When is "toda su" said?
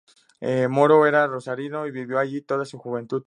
2.41-2.79